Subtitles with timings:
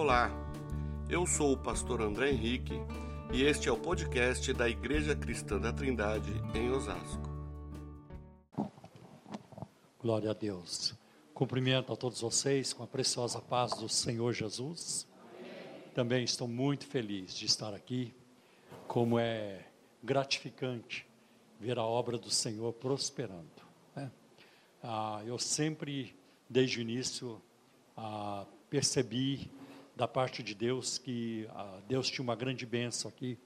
[0.00, 0.30] Olá,
[1.10, 2.74] eu sou o pastor André Henrique
[3.32, 7.28] e este é o podcast da Igreja Cristã da Trindade em Osasco.
[10.00, 10.94] Glória a Deus.
[11.34, 15.04] Cumprimento a todos vocês com a preciosa paz do Senhor Jesus.
[15.96, 18.14] Também estou muito feliz de estar aqui,
[18.86, 19.66] como é
[20.00, 21.04] gratificante
[21.58, 23.50] ver a obra do Senhor prosperando.
[23.96, 24.12] Né?
[24.80, 26.14] Ah, eu sempre,
[26.48, 27.42] desde o início,
[27.96, 29.57] ah, percebi
[29.98, 33.36] da parte de Deus que ah, Deus tinha uma grande bênção aqui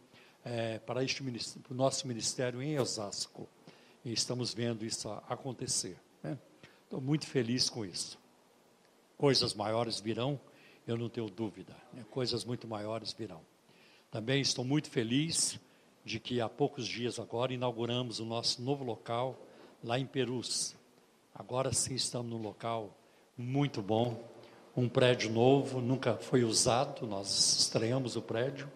[0.44, 3.48] é, para, este, para o nosso ministério em Osasco.
[4.04, 5.96] E estamos vendo isso acontecer.
[6.22, 6.38] Né?
[6.84, 8.18] Estou muito feliz com isso.
[9.16, 10.38] Coisas maiores virão,
[10.86, 11.74] eu não tenho dúvida.
[11.90, 12.04] Né?
[12.10, 13.40] Coisas muito maiores virão.
[14.10, 15.58] Também estou muito feliz
[16.04, 19.42] de que há poucos dias agora inauguramos o nosso novo local
[19.82, 20.76] lá em Perus.
[21.34, 22.94] Agora sim estamos num local
[23.38, 24.22] muito bom,
[24.76, 28.70] um prédio novo, nunca foi usado, nós estreamos o prédio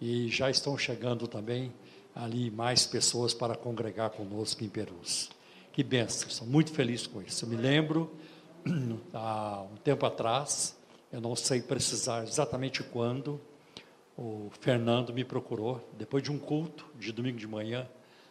[0.00, 1.72] e já estão chegando também
[2.14, 5.30] ali mais pessoas para congregar conosco em Perus.
[5.72, 7.44] Que benção, estou muito feliz com isso.
[7.44, 8.10] Eu me lembro,
[9.14, 10.76] há um tempo atrás,
[11.12, 13.40] eu não sei precisar exatamente quando,
[14.16, 17.88] o Fernando me procurou, depois de um culto de domingo de manhã,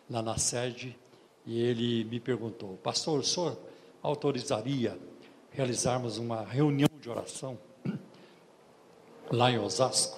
[0.09, 0.95] lá na sede,
[1.45, 3.57] e ele me perguntou: Pastor, o senhor
[4.03, 4.99] autorizaria
[5.51, 7.57] realizarmos uma reunião de oração
[9.31, 10.17] lá em Osasco?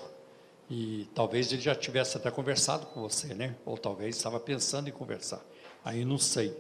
[0.70, 3.56] E talvez ele já tivesse até conversado com você, né?
[3.66, 5.44] Ou talvez estava pensando em conversar.
[5.84, 6.56] Aí não sei.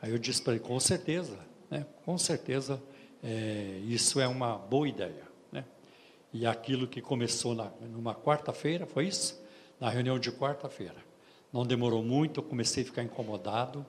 [0.00, 1.38] Aí eu disse para ele: com certeza,
[1.70, 1.86] né?
[2.04, 2.82] Com certeza,
[3.22, 5.30] é, isso é uma boa ideia.
[6.32, 9.40] E aquilo que começou na, numa quarta-feira, foi isso?
[9.80, 10.96] Na reunião de quarta-feira.
[11.52, 13.84] Não demorou muito, eu comecei a ficar incomodado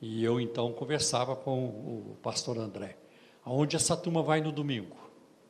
[0.00, 2.98] e eu então conversava com o pastor André.
[3.46, 4.96] Aonde essa turma vai no domingo?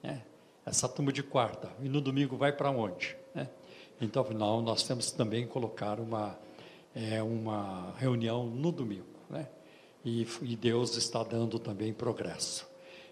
[0.05, 0.19] É,
[0.67, 1.71] essa turma de quarta.
[1.83, 3.17] E no domingo vai para onde?
[3.35, 3.47] É,
[3.99, 6.39] então, afinal, nós temos também colocar uma,
[6.95, 9.07] é, uma reunião no domingo.
[9.31, 9.49] Né?
[10.05, 12.69] E, e Deus está dando também progresso.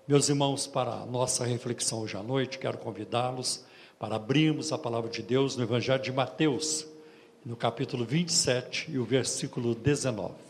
[0.07, 3.65] Meus irmãos, para a nossa reflexão hoje à noite, quero convidá-los
[3.99, 6.87] para abrirmos a palavra de Deus no Evangelho de Mateus,
[7.43, 10.44] no capítulo 27 e o versículo 19.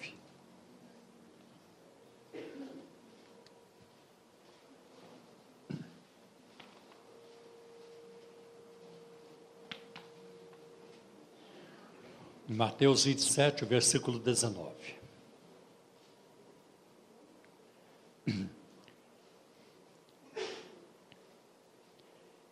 [12.54, 14.72] Mateus 27, o versículo 19.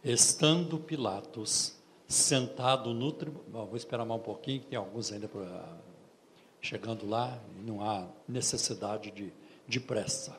[0.03, 1.77] Estando Pilatos
[2.09, 5.79] sentado no tribunal, vou esperar mais um pouquinho, tem alguns ainda pra,
[6.61, 9.33] chegando lá, e não há necessidade de,
[9.69, 10.37] de pressa.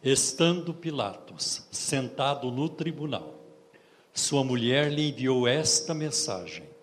[0.00, 3.34] Estando Pilatos sentado no tribunal,
[4.14, 6.75] sua mulher lhe enviou esta mensagem: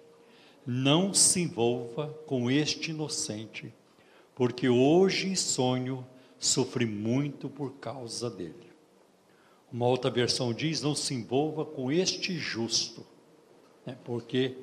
[0.65, 3.73] Não se envolva com este inocente,
[4.33, 6.05] porque hoje em sonho
[6.39, 8.71] sofri muito por causa dele.
[9.71, 13.05] Uma outra versão diz: não se envolva com este justo,
[13.85, 14.55] né, porque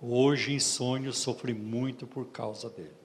[0.00, 3.04] hoje em sonho sofri muito por causa dele.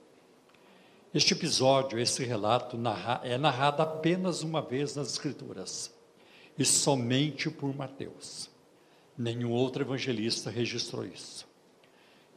[1.13, 5.91] Este episódio, esse relato, narra, é narrado apenas uma vez nas Escrituras,
[6.57, 8.49] e somente por Mateus.
[9.17, 11.48] Nenhum outro evangelista registrou isso.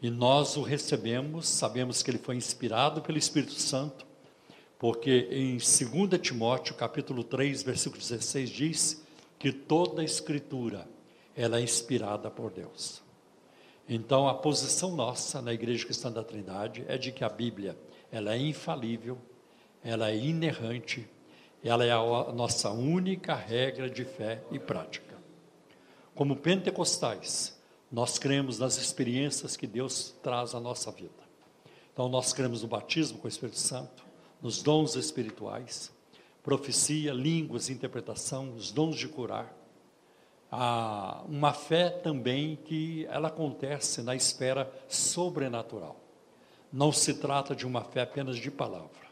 [0.02, 4.04] E nós o recebemos, sabemos que ele foi inspirado pelo Espírito Santo,
[4.76, 9.06] porque em 2 Timóteo, capítulo 3, versículo 16 diz
[9.38, 10.88] que toda a escritura
[11.36, 13.00] ela é inspirada por Deus.
[13.88, 17.78] Então a posição nossa na Igreja Cristã da Trindade é de que a Bíblia
[18.10, 19.16] ela é infalível,
[19.84, 21.08] ela é inerrante,
[21.62, 25.16] ela é a nossa única regra de fé e prática.
[26.12, 27.56] Como pentecostais,
[27.92, 31.10] nós cremos nas experiências que Deus traz à nossa vida.
[31.92, 34.02] Então nós cremos no batismo com o Espírito Santo,
[34.40, 35.92] nos dons espirituais,
[36.42, 39.54] profecia, línguas, interpretação, os dons de curar.
[40.50, 46.00] Há uma fé também que ela acontece na esfera sobrenatural.
[46.72, 49.06] Não se trata de uma fé apenas de palavra,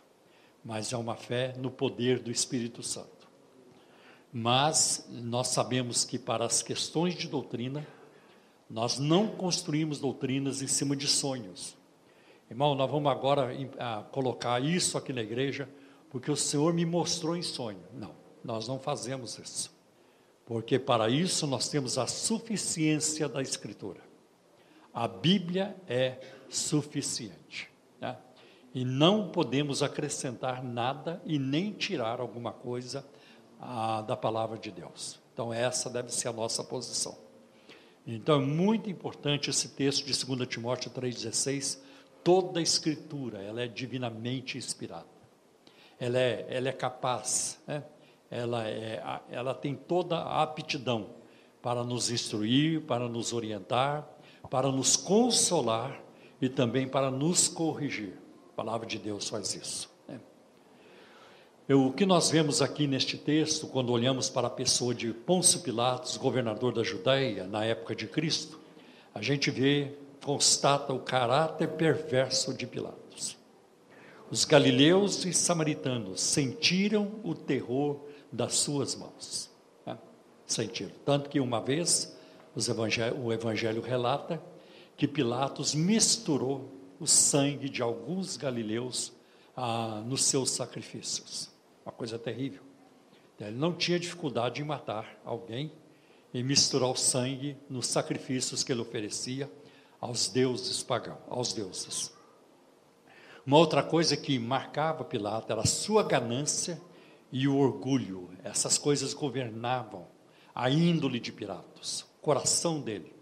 [0.64, 3.28] mas é uma fé no poder do Espírito Santo.
[4.32, 7.86] Mas nós sabemos que para as questões de doutrina,
[8.70, 11.76] nós não construímos doutrinas em cima de sonhos.
[12.48, 13.50] Irmão, nós vamos agora
[14.12, 15.68] colocar isso aqui na igreja
[16.08, 17.82] porque o Senhor me mostrou em sonho.
[17.92, 18.14] Não,
[18.44, 19.72] nós não fazemos isso.
[20.44, 24.00] Porque para isso nós temos a suficiência da Escritura.
[24.92, 26.18] A Bíblia é
[26.48, 27.70] suficiente.
[28.00, 28.16] Né?
[28.74, 33.06] E não podemos acrescentar nada e nem tirar alguma coisa
[33.60, 35.20] ah, da palavra de Deus.
[35.32, 37.29] Então, essa deve ser a nossa posição.
[38.06, 41.78] Então é muito importante esse texto de 2 Timóteo 3,16.
[42.24, 45.06] Toda a escritura ela é divinamente inspirada.
[45.98, 47.84] Ela é, ela é capaz, né?
[48.30, 51.10] ela, é, ela tem toda a aptidão
[51.60, 54.08] para nos instruir, para nos orientar,
[54.48, 56.00] para nos consolar
[56.40, 58.18] e também para nos corrigir.
[58.50, 59.90] A palavra de Deus faz isso.
[61.70, 65.60] Eu, o que nós vemos aqui neste texto, quando olhamos para a pessoa de Pôncio
[65.60, 68.58] Pilatos, governador da Judéia, na época de Cristo,
[69.14, 69.92] a gente vê,
[70.24, 73.36] constata o caráter perverso de Pilatos.
[74.32, 78.00] Os galileus e samaritanos sentiram o terror
[78.32, 79.48] das suas mãos.
[79.86, 79.96] Né?
[80.44, 80.90] Sentiram.
[81.04, 82.18] Tanto que uma vez
[83.22, 84.42] o evangelho relata
[84.96, 86.68] que Pilatos misturou
[86.98, 89.12] o sangue de alguns galileus
[89.56, 91.49] ah, nos seus sacrifícios.
[91.84, 92.62] Uma coisa terrível.
[93.38, 95.72] Ele não tinha dificuldade em matar alguém
[96.32, 99.50] e misturar o sangue nos sacrifícios que ele oferecia
[100.00, 102.12] aos deuses pagãos, aos deuses.
[103.46, 106.80] Uma outra coisa que marcava Pilatos era a sua ganância
[107.32, 108.30] e o orgulho.
[108.44, 110.06] Essas coisas governavam
[110.54, 113.14] a índole de Pilatos, o coração dele.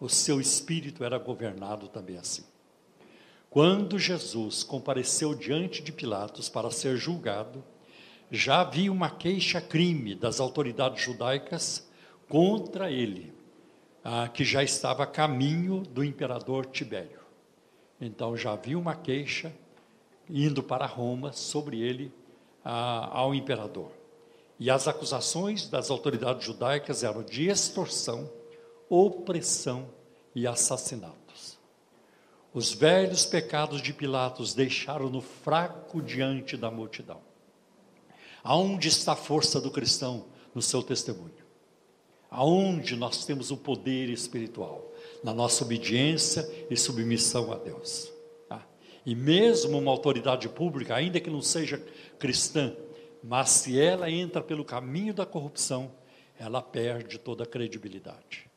[0.00, 2.44] O seu espírito era governado também assim.
[3.50, 7.64] Quando Jesus compareceu diante de Pilatos para ser julgado,
[8.30, 11.88] já havia uma queixa-crime das autoridades judaicas
[12.28, 13.32] contra ele,
[14.04, 17.20] ah, que já estava a caminho do imperador Tibério.
[18.00, 19.52] Então já havia uma queixa
[20.28, 22.12] indo para Roma sobre ele
[22.64, 23.90] ah, ao imperador.
[24.58, 28.30] E as acusações das autoridades judaicas eram de extorsão,
[28.88, 29.88] opressão
[30.34, 31.58] e assassinatos.
[32.52, 37.27] Os velhos pecados de Pilatos deixaram-no fraco diante da multidão.
[38.48, 40.24] Aonde está a força do cristão
[40.54, 41.44] no seu testemunho?
[42.30, 44.90] Aonde nós temos o poder espiritual?
[45.22, 48.10] Na nossa obediência e submissão a Deus.
[48.48, 48.66] Tá?
[49.04, 51.76] E mesmo uma autoridade pública, ainda que não seja
[52.18, 52.74] cristã,
[53.22, 55.90] mas se ela entra pelo caminho da corrupção,
[56.38, 58.48] ela perde toda a credibilidade.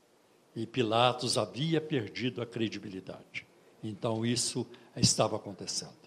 [0.55, 3.45] E Pilatos havia perdido a credibilidade.
[3.83, 4.65] Então isso
[4.95, 6.00] estava acontecendo.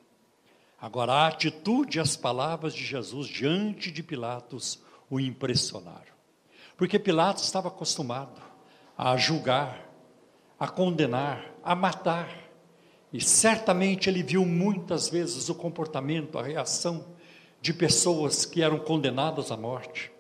[0.85, 4.79] Agora, a atitude e as palavras de Jesus diante de Pilatos
[5.09, 6.13] o impressionaram.
[6.77, 8.43] Porque Pilatos estava acostumado
[8.95, 9.91] a julgar,
[10.61, 12.29] a condenar, a matar.
[13.11, 17.07] E certamente ele viu muitas vezes o comportamento, a reação
[17.63, 20.13] de pessoas que eram condenadas à morte,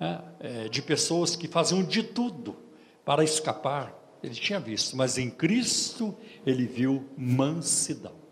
[0.00, 0.20] né?
[0.40, 2.56] é, de pessoas que faziam de tudo
[3.04, 3.94] para escapar.
[4.20, 6.12] Ele tinha visto, mas em Cristo
[6.44, 8.26] ele viu mansidão.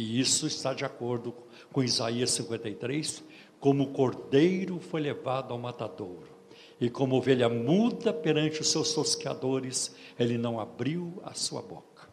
[0.00, 1.34] E isso está de acordo
[1.70, 3.22] com Isaías 53,
[3.60, 6.26] como o cordeiro foi levado ao matadouro,
[6.80, 12.08] e como ovelha muda perante os seus tosqueadores, ele não abriu a sua boca.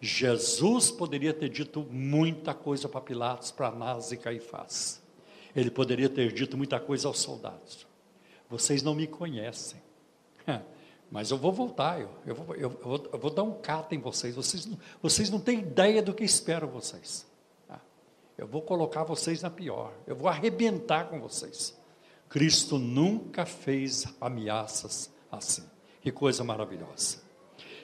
[0.00, 5.00] Jesus poderia ter dito muita coisa para Pilatos, para Anás e Caifás.
[5.54, 7.86] Ele poderia ter dito muita coisa aos soldados.
[8.50, 9.80] Vocês não me conhecem,
[11.12, 13.98] mas eu vou voltar, eu, eu, vou, eu, vou, eu vou, dar um cato em
[13.98, 14.34] vocês.
[14.34, 17.26] Vocês não, vocês não têm ideia do que espero vocês.
[17.68, 17.78] Tá?
[18.38, 21.78] Eu vou colocar vocês na pior, eu vou arrebentar com vocês.
[22.30, 25.64] Cristo nunca fez ameaças assim.
[26.00, 27.18] Que coisa maravilhosa.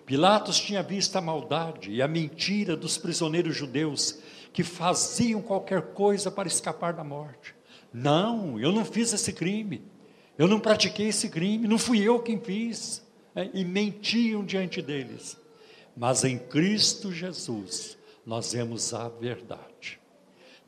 [0.07, 4.21] Pilatos tinha visto a maldade e a mentira dos prisioneiros judeus
[4.55, 7.55] que faziam qualquer coisa para escapar da morte.
[7.93, 9.85] Não, eu não fiz esse crime,
[10.39, 13.07] eu não pratiquei esse crime, não fui eu quem fiz.
[13.39, 15.39] É, e mentiam diante deles.
[15.97, 20.01] Mas em Cristo Jesus nós vemos a verdade.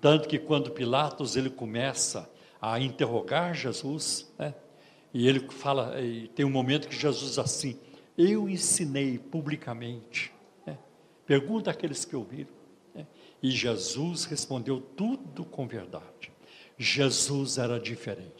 [0.00, 2.30] Tanto que quando Pilatos ele começa
[2.62, 4.54] a interrogar Jesus, né,
[5.12, 7.76] e ele fala, e tem um momento que Jesus assim:
[8.16, 10.32] eu ensinei publicamente.
[10.64, 10.78] Né?
[11.26, 12.54] Pergunta àqueles que ouviram.
[12.94, 13.04] Né?
[13.42, 16.30] E Jesus respondeu tudo com verdade.
[16.78, 18.39] Jesus era diferente.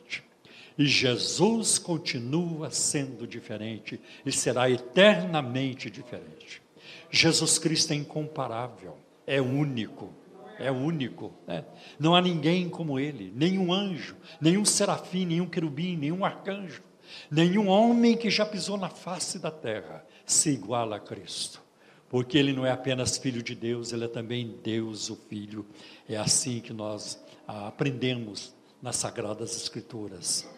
[0.81, 6.63] E Jesus continua sendo diferente e será eternamente diferente.
[7.11, 8.97] Jesus Cristo é incomparável,
[9.27, 10.11] é único,
[10.59, 11.35] é único.
[11.47, 11.67] Né?
[11.99, 16.83] Não há ninguém como ele, nenhum anjo, nenhum serafim, nenhum querubim, nenhum arcanjo.
[17.31, 21.63] Nenhum homem que já pisou na face da terra se iguala a Cristo,
[22.09, 25.67] porque ele não é apenas filho de Deus, ele é também Deus, o Filho.
[26.09, 30.49] É assim que nós ah, aprendemos nas Sagradas Escrituras.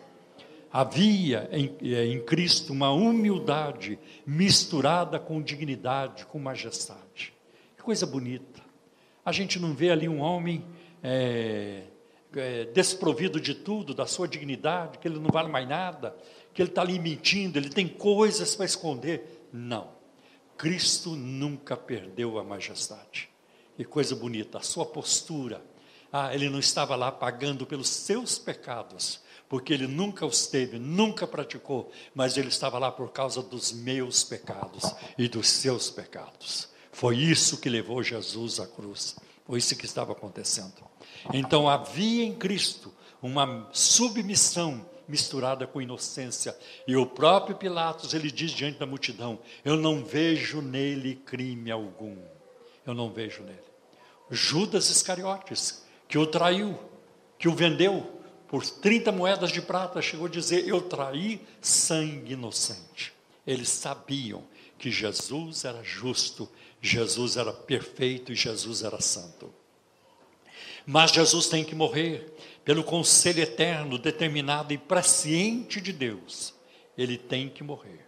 [0.72, 7.34] Havia em, eh, em Cristo uma humildade misturada com dignidade, com majestade.
[7.76, 8.62] Que coisa bonita.
[9.24, 10.64] A gente não vê ali um homem
[11.02, 11.82] é,
[12.34, 16.16] é, desprovido de tudo, da sua dignidade, que ele não vale mais nada,
[16.54, 19.46] que ele está ali mentindo, ele tem coisas para esconder.
[19.52, 19.90] Não.
[20.56, 23.28] Cristo nunca perdeu a majestade.
[23.76, 25.62] Que coisa bonita, a sua postura.
[26.12, 29.20] Ah, ele não estava lá pagando pelos seus pecados,
[29.52, 34.24] porque ele nunca os teve, nunca praticou, mas ele estava lá por causa dos meus
[34.24, 36.70] pecados e dos seus pecados.
[36.90, 39.14] Foi isso que levou Jesus à cruz.
[39.44, 40.72] Foi isso que estava acontecendo.
[41.34, 46.56] Então havia em Cristo uma submissão misturada com inocência.
[46.88, 52.16] E o próprio Pilatos, ele diz diante da multidão: Eu não vejo nele crime algum.
[52.86, 53.60] Eu não vejo nele.
[54.30, 56.78] Judas Iscariotes, que o traiu,
[57.38, 58.21] que o vendeu
[58.52, 63.14] por 30 moedas de prata, chegou a dizer: Eu traí sangue inocente.
[63.46, 64.44] Eles sabiam
[64.78, 66.46] que Jesus era justo,
[66.78, 69.50] Jesus era perfeito e Jesus era santo.
[70.84, 72.30] Mas Jesus tem que morrer
[72.62, 76.52] pelo conselho eterno, determinado e presciente de Deus.
[76.98, 78.06] Ele tem que morrer.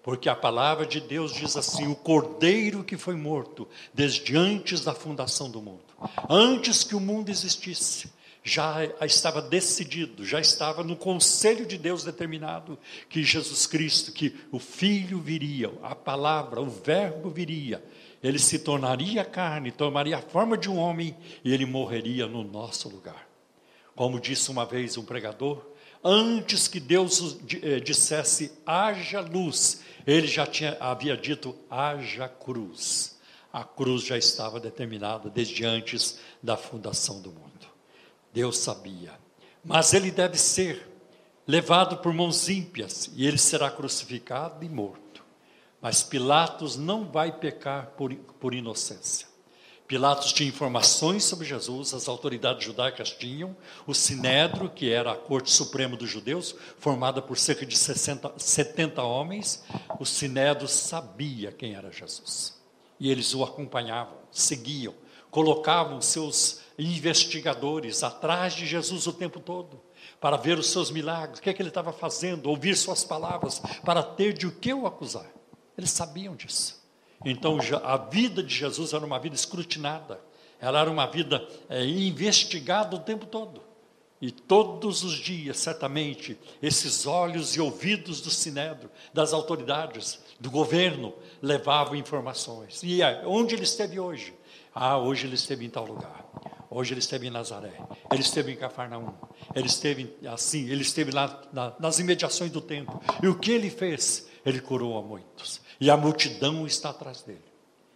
[0.00, 4.94] Porque a palavra de Deus diz assim: o cordeiro que foi morto desde antes da
[4.94, 5.82] fundação do mundo,
[6.30, 12.78] antes que o mundo existisse, já estava decidido, já estava no conselho de Deus determinado
[13.08, 17.82] que Jesus Cristo, que o Filho viria, a palavra, o Verbo viria,
[18.22, 22.88] ele se tornaria carne, tomaria a forma de um homem e ele morreria no nosso
[22.88, 23.28] lugar.
[23.94, 25.64] Como disse uma vez um pregador,
[26.02, 33.20] antes que Deus eh, dissesse haja luz, ele já tinha, havia dito haja cruz.
[33.52, 37.51] A cruz já estava determinada desde antes da fundação do mundo.
[38.32, 39.12] Deus sabia.
[39.64, 40.88] Mas ele deve ser
[41.46, 45.22] levado por mãos ímpias e ele será crucificado e morto.
[45.80, 49.32] Mas Pilatos não vai pecar por, por inocência.
[49.86, 53.54] Pilatos tinha informações sobre Jesus, as autoridades judaicas tinham,
[53.86, 59.02] o Sinédrio, que era a corte suprema dos judeus, formada por cerca de 60, 70
[59.02, 59.62] homens,
[60.00, 62.58] o Sinédrio sabia quem era Jesus.
[62.98, 64.94] E eles o acompanhavam, seguiam,
[65.30, 69.80] colocavam seus investigadores atrás de Jesus o tempo todo,
[70.20, 73.60] para ver os seus milagres, o que, é que ele estava fazendo, ouvir suas palavras,
[73.84, 75.30] para ter de o que o acusar.
[75.76, 76.80] Eles sabiam disso.
[77.24, 80.20] Então, a vida de Jesus era uma vida escrutinada,
[80.60, 83.62] ela era uma vida é, investigada o tempo todo.
[84.20, 91.12] E todos os dias, certamente, esses olhos e ouvidos do sinédrio, das autoridades, do governo,
[91.42, 92.80] levavam informações.
[92.84, 94.32] E onde ele esteve hoje?
[94.72, 96.24] Ah, hoje ele esteve em tal lugar.
[96.74, 97.72] Hoje ele esteve em Nazaré.
[98.10, 99.12] Ele esteve em Cafarnaum.
[99.54, 103.00] Ele esteve assim, ele esteve lá na, nas imediações do templo.
[103.22, 104.28] E o que ele fez?
[104.44, 107.42] Ele curou a muitos e a multidão está atrás dele.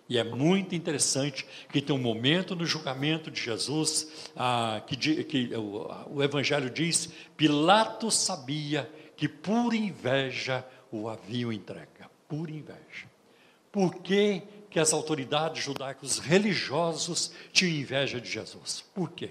[0.08, 5.54] E é muito interessante que tem um momento no julgamento de Jesus ah, que, que
[5.56, 11.88] o, o, Evangelho diz: Pilatos sabia que por inveja o haviam entregue.
[12.28, 13.06] Por inveja.
[13.72, 14.42] Por que,
[14.76, 18.84] que as autoridades judaicas, os religiosos, tinham inveja de Jesus?
[18.94, 19.30] Por quê?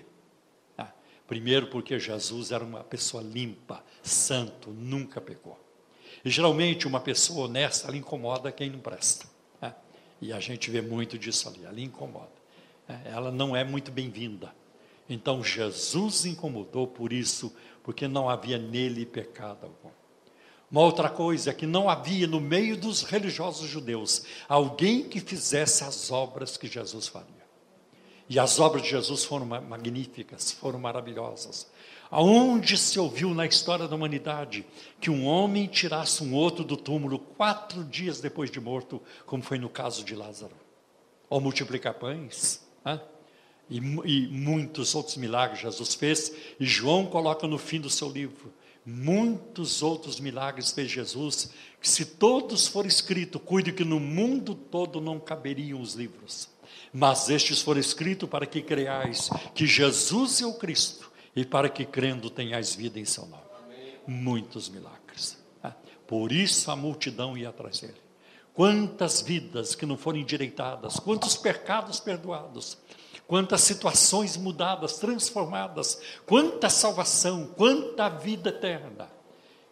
[0.75, 0.91] Ah,
[1.27, 5.63] primeiro, porque Jesus era uma pessoa limpa, santo, nunca pecou.
[6.25, 9.27] E geralmente uma pessoa honesta, ela incomoda quem não presta.
[9.61, 9.75] Né?
[10.19, 12.33] E a gente vê muito disso ali, ela incomoda.
[12.87, 13.03] Né?
[13.05, 14.51] Ela não é muito bem-vinda.
[15.07, 19.91] Então Jesus incomodou por isso, porque não havia nele pecado algum.
[20.71, 25.83] Uma outra coisa é que não havia no meio dos religiosos judeus alguém que fizesse
[25.83, 27.45] as obras que Jesus faria.
[28.27, 31.67] E as obras de Jesus foram magníficas, foram maravilhosas.
[32.09, 34.65] Aonde se ouviu na história da humanidade
[34.99, 39.59] que um homem tirasse um outro do túmulo quatro dias depois de morto, como foi
[39.59, 40.55] no caso de Lázaro?
[41.29, 42.65] Ou multiplicar pães?
[42.83, 42.99] Né?
[43.69, 48.53] E, e muitos outros milagres Jesus fez, e João coloca no fim do seu livro.
[48.85, 51.49] Muitos outros milagres fez Jesus,
[51.81, 56.49] que se todos forem escritos, cuide que no mundo todo não caberiam os livros.
[56.93, 61.83] Mas estes foram escritos para que creais que Jesus é o Cristo, e para que
[61.83, 63.43] crendo tenhais vida em seu nome.
[64.07, 65.37] Muitos milagres.
[65.61, 65.75] Né?
[66.07, 68.05] Por isso a multidão ia atrás dele.
[68.53, 72.77] Quantas vidas que não foram endireitadas, quantos pecados perdoados,
[73.27, 79.09] quantas situações mudadas, transformadas, quanta salvação, quanta vida eterna.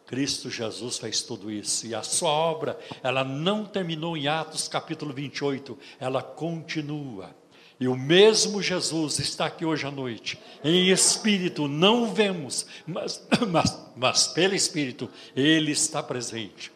[0.06, 5.14] Cristo Jesus fez tudo isso e a sua obra, ela não terminou em Atos capítulo
[5.14, 7.34] 28, ela continua
[7.80, 13.92] e o mesmo Jesus está aqui hoje à noite, em espírito, não vemos, mas, mas,
[13.96, 16.72] mas pelo espírito, ele está presente.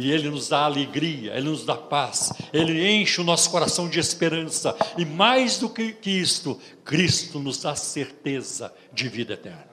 [0.00, 3.98] E ele nos dá alegria, ele nos dá paz, ele enche o nosso coração de
[3.98, 9.66] esperança, e mais do que, que isto, Cristo nos dá certeza de vida eterna.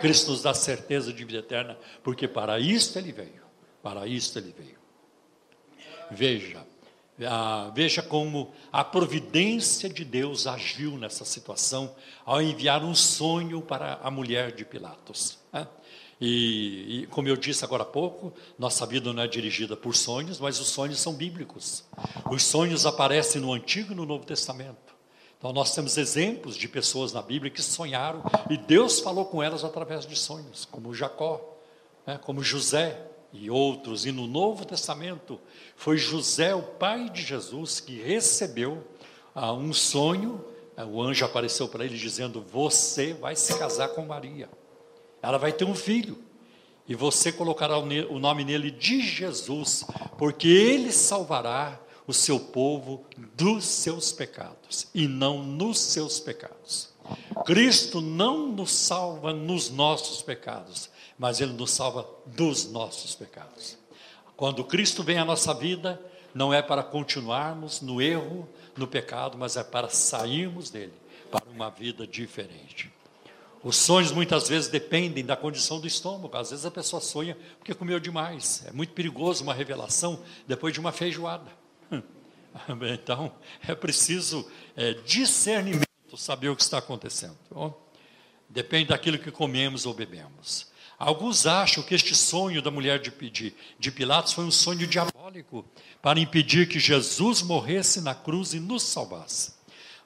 [0.00, 3.40] Cristo nos dá certeza de vida eterna, porque para isto ele veio.
[3.80, 4.80] Para isto ele veio.
[6.10, 6.66] Veja,
[7.24, 11.94] ah, veja como a providência de Deus agiu nessa situação
[12.26, 15.38] ao enviar um sonho para a mulher de Pilatos.
[15.52, 15.68] Né?
[16.24, 20.38] E, e, como eu disse agora há pouco, nossa vida não é dirigida por sonhos,
[20.38, 21.82] mas os sonhos são bíblicos.
[22.30, 24.94] Os sonhos aparecem no Antigo e no Novo Testamento.
[25.36, 29.64] Então, nós temos exemplos de pessoas na Bíblia que sonharam e Deus falou com elas
[29.64, 31.58] através de sonhos, como Jacó,
[32.06, 34.06] né, como José e outros.
[34.06, 35.40] E no Novo Testamento,
[35.74, 38.86] foi José, o pai de Jesus, que recebeu
[39.34, 40.44] ah, um sonho.
[40.88, 44.48] O anjo apareceu para ele dizendo: Você vai se casar com Maria,
[45.22, 46.18] ela vai ter um filho.
[46.88, 49.86] E você colocará o nome nele de Jesus,
[50.18, 56.92] porque ele salvará o seu povo dos seus pecados e não nos seus pecados.
[57.44, 63.78] Cristo não nos salva nos nossos pecados, mas ele nos salva dos nossos pecados.
[64.36, 66.00] Quando Cristo vem à nossa vida,
[66.34, 70.94] não é para continuarmos no erro, no pecado, mas é para sairmos dele
[71.30, 72.92] para uma vida diferente.
[73.62, 76.36] Os sonhos muitas vezes dependem da condição do estômago.
[76.36, 78.64] Às vezes a pessoa sonha porque comeu demais.
[78.66, 81.50] É muito perigoso uma revelação depois de uma feijoada.
[82.92, 83.32] Então,
[83.66, 85.88] é preciso é, discernimento,
[86.18, 87.38] saber o que está acontecendo.
[88.46, 90.70] Depende daquilo que comemos ou bebemos.
[90.98, 95.64] Alguns acham que este sonho da mulher de, de, de Pilatos foi um sonho diabólico
[96.02, 99.54] para impedir que Jesus morresse na cruz e nos salvasse.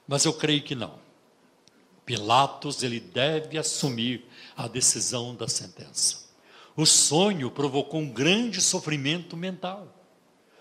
[0.07, 1.06] Mas eu creio que não.
[2.07, 6.25] Pilatos ele deve assumir a decisão da sentença.
[6.73, 9.93] O sonho provocou um grande sofrimento mental.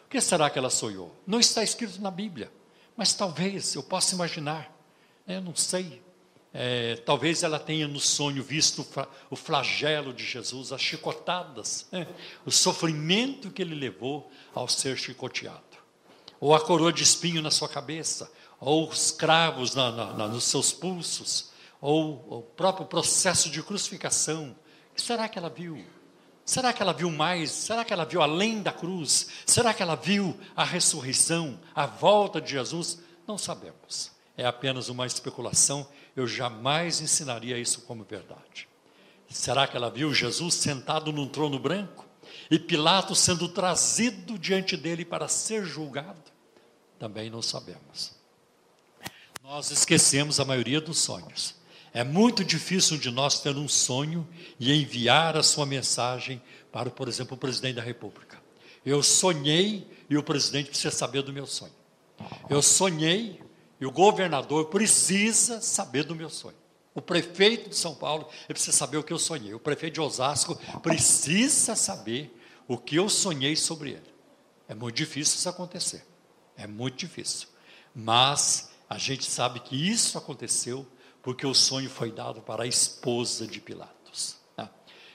[0.05, 1.15] O que será que ela sonhou?
[1.25, 2.51] Não está escrito na Bíblia,
[2.97, 4.77] mas talvez eu possa imaginar.
[5.25, 6.03] Eu não sei.
[6.53, 8.85] É, talvez ela tenha no sonho visto
[9.31, 12.09] o flagelo de Jesus, as chicotadas, né?
[12.45, 15.63] o sofrimento que ele levou ao ser chicoteado,
[16.41, 20.45] ou a coroa de espinho na sua cabeça, ou os cravos na, na, na, nos
[20.45, 24.57] seus pulsos, ou o próprio processo de crucificação.
[24.95, 25.85] Será que ela viu?
[26.45, 27.51] Será que ela viu mais?
[27.51, 29.29] Será que ela viu além da cruz?
[29.45, 33.03] Será que ela viu a ressurreição, a volta de Jesus?
[33.27, 34.13] Não sabemos.
[34.37, 35.89] É apenas uma especulação.
[36.15, 38.69] Eu jamais ensinaria isso como verdade.
[39.29, 42.07] Será que ela viu Jesus sentado num trono branco
[42.51, 46.31] e Pilatos sendo trazido diante dele para ser julgado?
[46.99, 48.16] Também não sabemos.
[49.47, 51.55] Nós esquecemos a maioria dos sonhos.
[51.95, 54.27] É muito difícil de nós ter um sonho
[54.59, 58.43] e enviar a sua mensagem para, por exemplo, o presidente da República.
[58.85, 61.73] Eu sonhei e o presidente precisa saber do meu sonho.
[62.51, 63.41] Eu sonhei
[63.81, 66.57] e o governador precisa saber do meu sonho.
[66.93, 69.55] O prefeito de São Paulo precisa saber o que eu sonhei.
[69.55, 74.13] O prefeito de Osasco precisa saber o que eu sonhei sobre ele.
[74.69, 76.05] É muito difícil isso acontecer.
[76.57, 77.47] É muito difícil.
[77.95, 80.87] Mas a gente sabe que isso aconteceu
[81.23, 84.37] porque o sonho foi dado para a esposa de Pilatos.
[84.57, 84.71] Né?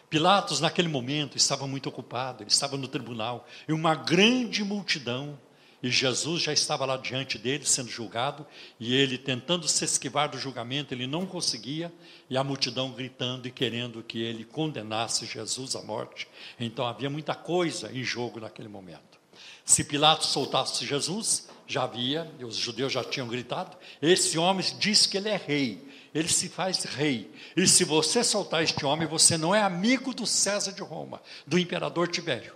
[0.09, 5.39] Pilatos, naquele momento, estava muito ocupado, ele estava no tribunal, e uma grande multidão,
[5.81, 8.45] e Jesus já estava lá diante dele, sendo julgado,
[8.77, 11.93] e ele tentando se esquivar do julgamento, ele não conseguia,
[12.29, 16.27] e a multidão gritando e querendo que ele condenasse Jesus à morte.
[16.59, 19.17] Então havia muita coisa em jogo naquele momento.
[19.63, 25.17] Se Pilatos soltasse Jesus, já havia, os judeus já tinham gritado, esse homem diz que
[25.17, 27.31] ele é rei ele se faz rei.
[27.55, 31.57] E se você soltar este homem, você não é amigo do César de Roma, do
[31.57, 32.53] imperador Tibério.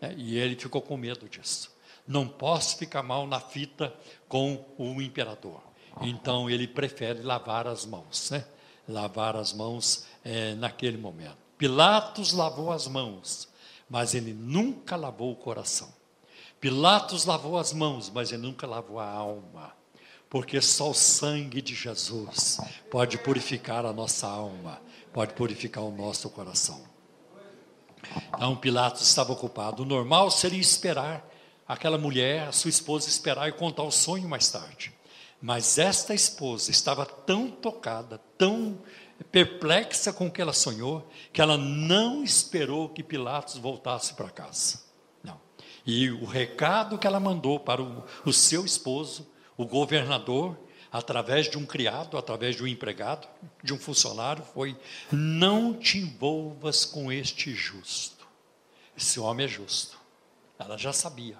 [0.00, 1.74] É, e ele ficou com medo disso.
[2.06, 3.92] Não posso ficar mal na fita
[4.28, 5.60] com o imperador.
[6.00, 8.44] Então ele prefere lavar as mãos, né?
[8.86, 11.38] lavar as mãos é, naquele momento.
[11.58, 13.48] Pilatos lavou as mãos,
[13.88, 15.92] mas ele nunca lavou o coração.
[16.60, 19.76] Pilatos lavou as mãos, mas ele nunca lavou a alma
[20.28, 22.58] porque só o sangue de Jesus
[22.90, 24.80] pode purificar a nossa alma,
[25.12, 26.82] pode purificar o nosso coração.
[28.28, 29.82] Então Pilatos estava ocupado.
[29.82, 31.26] O normal seria esperar
[31.66, 34.92] aquela mulher, a sua esposa, esperar e contar o sonho mais tarde.
[35.40, 38.78] Mas esta esposa estava tão tocada, tão
[39.30, 44.85] perplexa com o que ela sonhou, que ela não esperou que Pilatos voltasse para casa.
[45.86, 50.58] E o recado que ela mandou para o, o seu esposo o governador,
[50.92, 53.26] através de um criado, através de um empregado,
[53.62, 54.76] de um funcionário, foi:
[55.10, 58.26] não te envolvas com este justo.
[58.96, 59.98] Esse homem é justo.
[60.58, 61.38] Ela já sabia,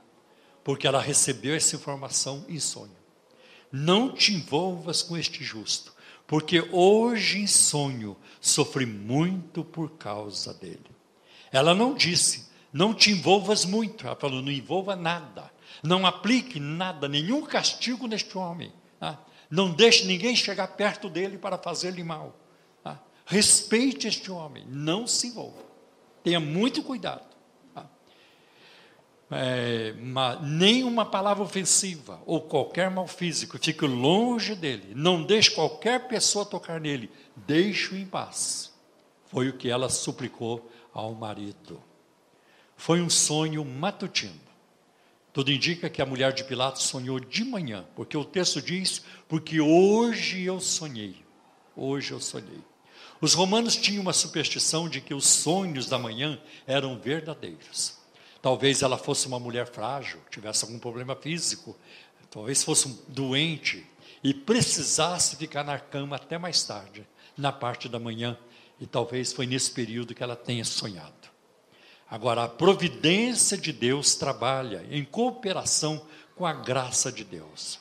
[0.62, 2.96] porque ela recebeu essa informação em sonho.
[3.72, 5.92] Não te envolvas com este justo,
[6.26, 10.86] porque hoje em sonho sofri muito por causa dele.
[11.50, 14.06] Ela não disse, não te envolvas muito.
[14.06, 15.50] Ela falou, não envolva nada.
[15.82, 18.70] Não aplique nada, nenhum castigo neste homem.
[19.00, 19.18] Tá?
[19.50, 22.36] Não deixe ninguém chegar perto dele para fazer-lhe mal.
[22.84, 23.00] Tá?
[23.24, 25.64] Respeite este homem, não se envolva.
[26.22, 27.24] Tenha muito cuidado.
[27.74, 27.88] Tá?
[29.30, 29.94] É,
[31.10, 34.92] palavra ofensiva ou qualquer mal físico, fique longe dele.
[34.94, 37.10] Não deixe qualquer pessoa tocar nele.
[37.34, 38.70] Deixe-o em paz.
[39.28, 41.82] Foi o que ela suplicou ao marido.
[42.76, 44.46] Foi um sonho matutino.
[45.32, 49.60] Tudo indica que a mulher de Pilatos sonhou de manhã, porque o texto diz: Porque
[49.60, 51.16] hoje eu sonhei.
[51.74, 52.60] Hoje eu sonhei.
[53.20, 57.96] Os romanos tinham uma superstição de que os sonhos da manhã eram verdadeiros.
[58.40, 61.76] Talvez ela fosse uma mulher frágil, tivesse algum problema físico,
[62.30, 63.86] talvez fosse um doente
[64.22, 68.38] e precisasse ficar na cama até mais tarde, na parte da manhã,
[68.80, 71.25] e talvez foi nesse período que ela tenha sonhado.
[72.08, 77.80] Agora, a providência de Deus trabalha em cooperação com a graça de Deus.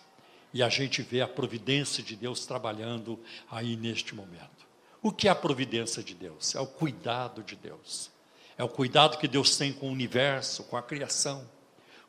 [0.53, 3.19] E a gente vê a providência de Deus trabalhando
[3.51, 4.65] aí neste momento.
[5.01, 6.55] O que é a providência de Deus?
[6.55, 8.09] É o cuidado de Deus.
[8.57, 11.47] É o cuidado que Deus tem com o universo, com a criação,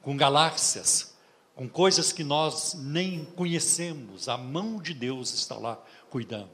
[0.00, 1.14] com galáxias,
[1.54, 4.28] com coisas que nós nem conhecemos.
[4.28, 6.48] A mão de Deus está lá cuidando.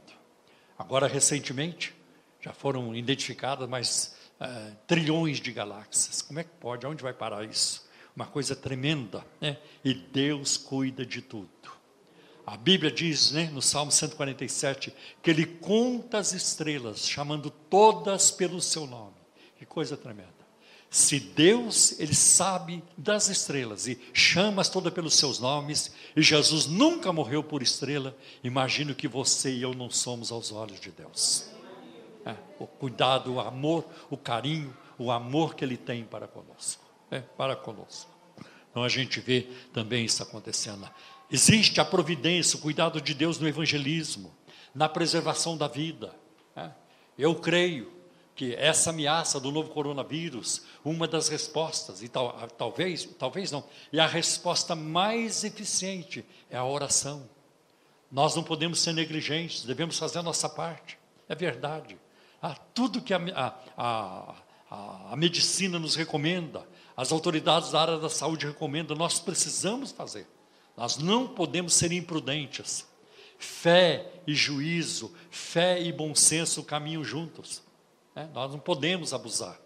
[0.79, 1.94] Agora, recentemente,
[2.40, 6.20] já foram identificadas mais uh, trilhões de galáxias.
[6.20, 6.85] Como é que pode?
[6.85, 7.88] Aonde vai parar isso?
[8.14, 9.57] Uma coisa tremenda, né?
[9.85, 11.48] E Deus cuida de tudo.
[12.44, 18.61] A Bíblia diz, né, no Salmo 147, que Ele conta as estrelas, chamando todas pelo
[18.61, 19.14] seu nome.
[19.57, 20.42] Que coisa tremenda.
[20.90, 27.12] Se Deus, Ele sabe das estrelas e chama-as todas pelos seus nomes, e Jesus nunca
[27.12, 31.52] morreu por estrela, imagino que você e eu não somos aos olhos de Deus
[32.24, 36.85] é, o cuidado, o amor, o carinho, o amor que Ele tem para conosco.
[37.11, 38.11] É, para conosco.
[38.70, 40.88] Então a gente vê também isso acontecendo.
[41.30, 44.32] Existe a providência, o cuidado de Deus no evangelismo,
[44.74, 46.14] na preservação da vida.
[46.56, 46.70] É.
[47.18, 47.92] Eu creio
[48.35, 54.00] que essa ameaça do novo coronavírus, uma das respostas, e tal, talvez, talvez não, e
[54.00, 57.28] a resposta mais eficiente é a oração.
[58.11, 60.98] Nós não podemos ser negligentes, devemos fazer a nossa parte.
[61.28, 61.98] É verdade
[62.42, 63.20] a tudo que a,
[63.76, 64.35] a,
[64.68, 70.26] a, a medicina nos recomenda, as autoridades da área da saúde recomendam, nós precisamos fazer.
[70.76, 72.87] Nós não podemos ser imprudentes.
[73.38, 77.62] Fé e juízo, fé e bom senso caminham juntos.
[78.14, 78.28] Né?
[78.35, 79.59] Nós não podemos abusar,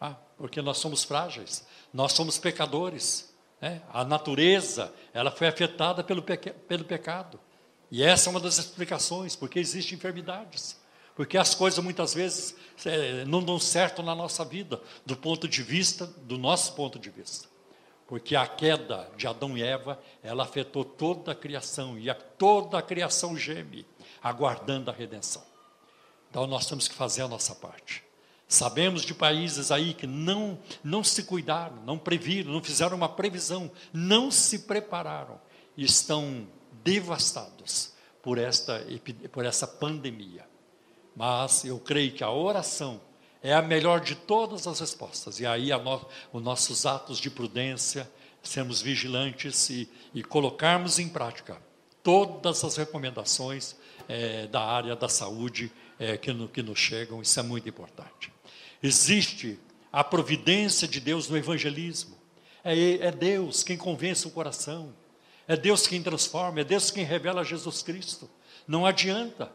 [0.00, 3.34] ah, porque nós somos frágeis, nós somos pecadores.
[3.60, 3.82] Né?
[3.92, 7.40] A natureza, ela foi afetada pelo, pelo pecado.
[7.90, 10.78] E essa é uma das explicações, porque existem enfermidades.
[11.18, 12.54] Porque as coisas muitas vezes
[12.86, 17.10] é, não dão certo na nossa vida, do ponto de vista, do nosso ponto de
[17.10, 17.48] vista.
[18.06, 22.78] Porque a queda de Adão e Eva, ela afetou toda a criação, e a, toda
[22.78, 23.84] a criação geme,
[24.22, 25.42] aguardando a redenção.
[26.30, 28.04] Então nós temos que fazer a nossa parte.
[28.46, 33.72] Sabemos de países aí que não, não se cuidaram, não previram, não fizeram uma previsão,
[33.92, 35.40] não se prepararam,
[35.76, 36.46] e estão
[36.84, 38.86] devastados por esta,
[39.32, 40.46] por essa pandemia.
[41.18, 43.00] Mas eu creio que a oração
[43.42, 45.40] é a melhor de todas as respostas.
[45.40, 48.08] E aí no, os nossos atos de prudência,
[48.40, 51.60] sermos vigilantes e, e colocarmos em prática
[52.04, 53.74] todas as recomendações
[54.08, 58.32] é, da área da saúde é, que, no, que nos chegam, isso é muito importante.
[58.80, 59.58] Existe
[59.92, 62.16] a providência de Deus no evangelismo.
[62.62, 64.94] É, é Deus quem convence o coração.
[65.48, 68.30] É Deus quem transforma, é Deus quem revela Jesus Cristo.
[68.68, 69.50] Não adianta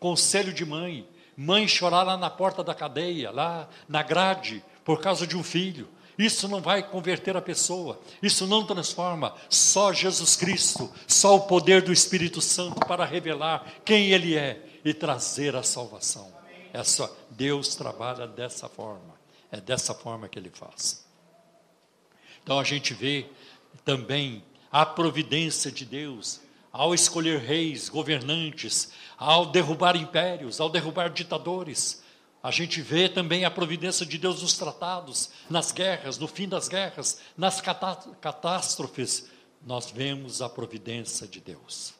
[0.00, 5.26] conselho de mãe, mãe chorar lá na porta da cadeia, lá na grade, por causa
[5.26, 5.88] de um filho.
[6.18, 9.34] Isso não vai converter a pessoa, isso não transforma.
[9.48, 14.92] Só Jesus Cristo, só o poder do Espírito Santo para revelar quem Ele é e
[14.92, 16.32] trazer a salvação.
[16.72, 19.14] É só, Deus trabalha dessa forma,
[19.50, 21.06] é dessa forma que Ele faz.
[22.42, 23.26] Então a gente vê
[23.84, 26.40] também a providência de Deus
[26.72, 32.02] ao escolher reis, governantes, ao derrubar impérios, ao derrubar ditadores.
[32.42, 36.68] A gente vê também a providência de Deus nos tratados, nas guerras, no fim das
[36.68, 39.28] guerras, nas catástrofes.
[39.64, 41.92] Nós vemos a providência de Deus.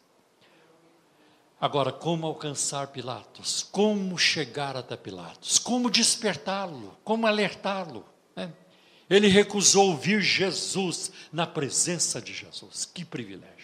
[1.61, 3.62] Agora, como alcançar Pilatos?
[3.70, 5.59] Como chegar até Pilatos?
[5.59, 6.96] Como despertá-lo?
[7.04, 8.06] Como alertá-lo?
[8.35, 8.50] Né?
[9.11, 12.87] Ele recusou ouvir Jesus na presença de Jesus.
[12.87, 13.59] Que privilégio!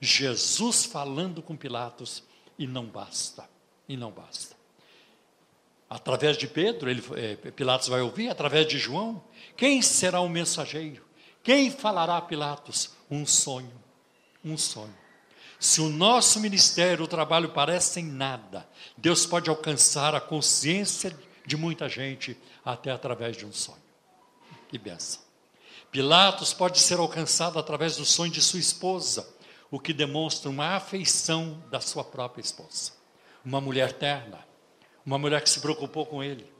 [0.00, 2.22] Jesus falando com Pilatos
[2.58, 3.48] E não basta.
[3.88, 4.56] E não basta.
[5.88, 9.22] Através de Pedro, ele, é, Pilatos vai ouvir, através de João,
[9.56, 11.02] quem será o mensageiro?
[11.42, 12.90] Quem falará a Pilatos?
[13.10, 13.72] Um sonho.
[14.44, 14.94] Um sonho.
[15.58, 21.56] Se o nosso ministério, o trabalho parece em nada, Deus pode alcançar a consciência de
[21.56, 23.82] muita gente até através de um sonho.
[24.68, 25.22] Que benção.
[25.90, 29.26] Pilatos pode ser alcançado através do sonho de sua esposa,
[29.70, 32.92] o que demonstra uma afeição da sua própria esposa.
[33.44, 34.46] Uma mulher terna,
[35.04, 36.50] uma mulher que se preocupou com ele.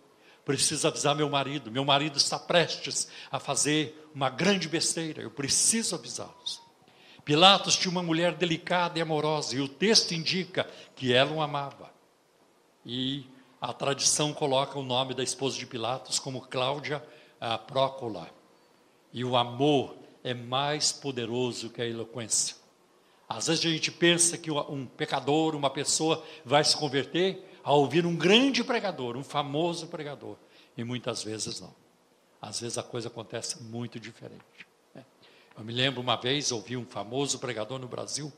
[0.45, 5.95] Preciso avisar meu marido, meu marido está prestes a fazer uma grande besteira, eu preciso
[5.95, 6.63] avisá-los.
[7.25, 10.67] Pilatos tinha uma mulher delicada e amorosa, e o texto indica
[10.97, 11.91] que ela o amava.
[12.87, 13.27] E
[13.61, 17.07] a tradição coloca o nome da esposa de Pilatos como Cláudia
[17.39, 18.31] a Prócola.
[19.13, 22.57] E o amor é mais poderoso que a eloquência.
[23.29, 28.07] Às vezes a gente pensa que um pecador, uma pessoa vai se converter ao ouvir
[28.07, 30.37] um grande pregador, um famoso pregador.
[30.75, 31.75] E muitas vezes não.
[32.41, 34.67] Às vezes a coisa acontece muito diferente.
[34.95, 35.05] Né?
[35.59, 38.33] Eu me lembro uma vez, ouvi um famoso pregador no Brasil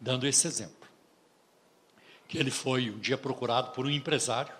[0.00, 0.88] dando esse exemplo.
[2.26, 4.54] Que ele foi um dia procurado por um empresário.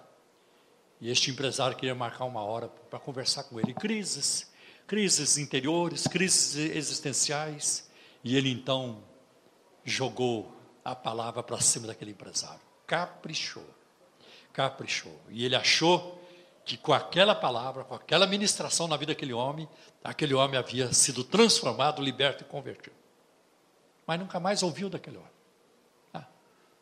[1.00, 3.72] E este empresário queria marcar uma hora para conversar com ele.
[3.72, 4.52] Crises,
[4.86, 7.88] crises interiores, crises existenciais.
[8.22, 9.02] E ele então
[9.90, 10.50] jogou
[10.84, 12.60] a palavra para cima daquele empresário.
[12.86, 13.68] Caprichou.
[14.52, 15.20] Caprichou.
[15.28, 16.20] E ele achou
[16.64, 19.68] que com aquela palavra, com aquela ministração na vida daquele homem,
[20.02, 22.96] aquele homem havia sido transformado, liberto e convertido.
[24.06, 25.30] Mas nunca mais ouviu daquele homem.
[26.14, 26.24] Ah,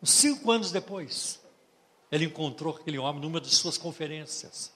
[0.02, 1.40] uns cinco anos depois,
[2.10, 4.72] ele encontrou aquele homem numa de suas conferências.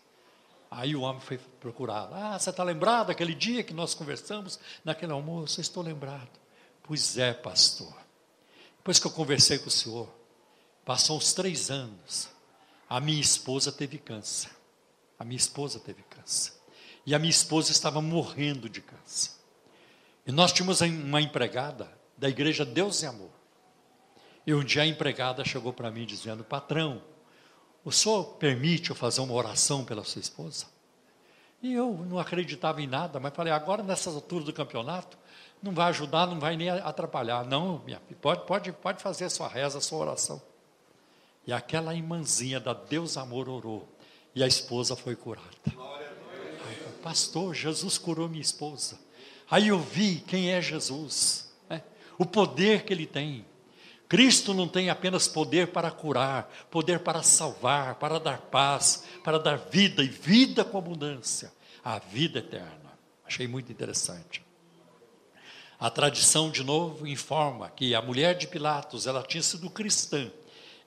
[0.71, 2.15] Aí o homem foi procurado.
[2.15, 5.61] Ah, você está lembrado daquele dia que nós conversamos naquele almoço?
[5.61, 6.31] Eu estou lembrado.
[6.83, 8.02] Pois é, pastor.
[8.83, 10.13] Depois que eu conversei com o senhor,
[10.85, 12.29] passou uns três anos.
[12.89, 14.51] A minha esposa teve câncer.
[15.17, 16.53] A minha esposa teve câncer.
[17.07, 19.31] E a minha esposa estava morrendo de câncer.
[20.27, 23.31] E nós tínhamos uma empregada da igreja Deus e Amor.
[24.45, 27.05] E um dia a empregada chegou para mim dizendo: Patrão,
[27.85, 30.67] o senhor permite eu fazer uma oração pela sua esposa?
[31.63, 35.17] E eu não acreditava em nada, mas falei, agora nessas alturas do campeonato,
[35.63, 37.45] não vai ajudar, não vai nem atrapalhar.
[37.45, 40.43] Não, minha filha, pode, pode, pode fazer a sua reza, a sua oração.
[41.47, 43.89] E aquela irmãzinha da Deus Amor orou,
[44.35, 45.47] e a esposa foi curada.
[45.67, 48.99] Ai, pastor, Jesus curou minha esposa.
[49.51, 51.83] Aí eu vi quem é Jesus, né?
[52.19, 53.45] o poder que ele tem.
[54.09, 59.57] Cristo não tem apenas poder para curar, poder para salvar, para dar paz, para dar
[59.57, 62.93] vida e vida com abundância, a vida eterna.
[63.25, 64.45] Achei muito interessante.
[65.83, 70.31] A tradição, de novo, informa que a mulher de Pilatos, ela tinha sido cristã,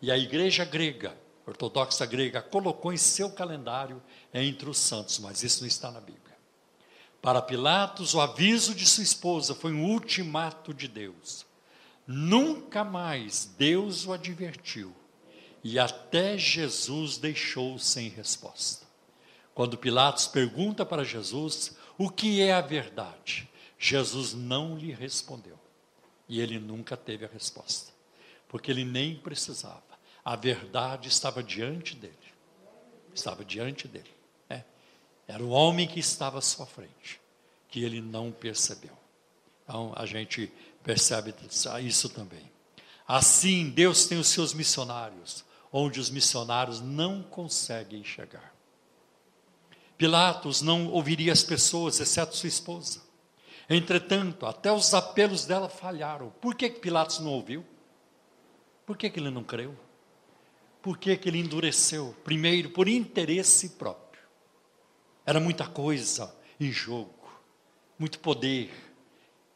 [0.01, 4.01] e a igreja grega, ortodoxa grega, colocou em seu calendário
[4.33, 6.37] entre os santos, mas isso não está na Bíblia.
[7.21, 11.45] Para Pilatos, o aviso de sua esposa foi um ultimato de Deus.
[12.07, 14.95] Nunca mais Deus o advertiu,
[15.61, 18.85] e até Jesus deixou sem resposta.
[19.53, 25.59] Quando Pilatos pergunta para Jesus o que é a verdade, Jesus não lhe respondeu.
[26.27, 27.91] E ele nunca teve a resposta,
[28.49, 29.83] porque ele nem precisava.
[30.23, 32.17] A verdade estava diante dele.
[33.13, 34.09] Estava diante dele.
[34.49, 34.63] É.
[35.27, 37.21] Era o homem que estava à sua frente,
[37.69, 38.97] que ele não percebeu.
[39.63, 40.51] Então a gente
[40.83, 41.33] percebe
[41.83, 42.51] isso também.
[43.07, 48.55] Assim, Deus tem os seus missionários, onde os missionários não conseguem chegar.
[49.95, 53.04] Pilatos não ouviria as pessoas, exceto sua esposa.
[53.69, 56.29] Entretanto, até os apelos dela falharam.
[56.41, 57.65] Por que, Pilatos não ouviu?
[58.85, 59.75] Por que, ele não creu?
[60.81, 62.15] Por que, que ele endureceu?
[62.23, 64.21] Primeiro, por interesse próprio.
[65.25, 67.27] Era muita coisa em jogo,
[67.97, 68.71] muito poder,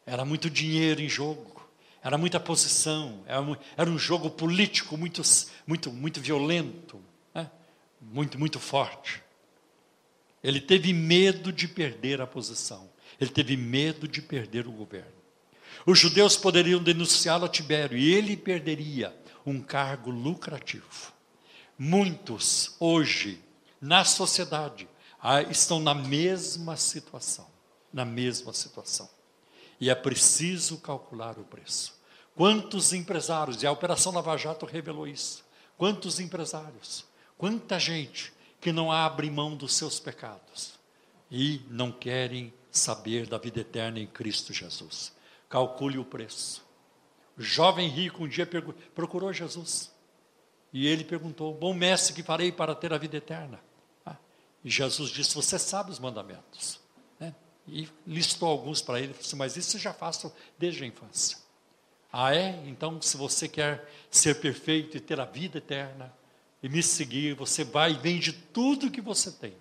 [0.05, 1.69] era muito dinheiro em jogo,
[2.01, 3.45] era muita posição, era,
[3.77, 5.21] era um jogo político muito,
[5.67, 6.99] muito, muito violento,
[7.33, 7.49] né?
[8.01, 9.21] muito, muito forte.
[10.43, 12.89] Ele teve medo de perder a posição,
[13.19, 15.19] ele teve medo de perder o governo.
[15.85, 21.13] Os judeus poderiam denunciá-lo a Tibério e ele perderia um cargo lucrativo.
[21.77, 23.41] Muitos hoje
[23.81, 24.87] na sociedade
[25.21, 27.47] ah, estão na mesma situação,
[27.93, 29.09] na mesma situação
[29.79, 31.97] e é preciso calcular o preço.
[32.35, 35.45] Quantos empresários, e a Operação Lava Jato revelou isso,
[35.77, 37.05] quantos empresários,
[37.37, 40.73] quanta gente que não abre mão dos seus pecados
[41.31, 45.13] e não querem saber da vida eterna em Cristo Jesus.
[45.47, 46.65] Calcule o preço.
[47.37, 48.47] O jovem rico um dia
[48.95, 49.91] procurou Jesus.
[50.71, 53.59] E ele perguntou: Bom mestre, que farei para ter a vida eterna?
[54.05, 54.17] Ah,
[54.63, 56.79] e Jesus disse: Você sabe os mandamentos.
[57.19, 57.33] Né?
[57.67, 59.13] E listou alguns para ele.
[59.13, 61.37] Disse, Mas isso eu já faço desde a infância.
[62.11, 62.61] Ah, é?
[62.67, 66.13] Então, se você quer ser perfeito e ter a vida eterna
[66.61, 69.55] e me seguir, você vai e vende tudo que você tem,